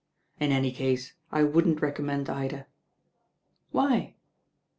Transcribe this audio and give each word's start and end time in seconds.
In 0.39 0.51
any 0.51 0.71
case 0.71 1.13
I 1.31 1.43
wouldn't 1.43 1.79
recommend 1.83 2.25
••Why?" 2.25 4.15